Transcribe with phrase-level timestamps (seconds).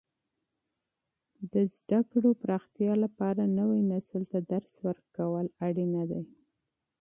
[1.51, 6.21] د علم د پراختیا لپاره، نوي نسل ته درس ورکول ضروري دي.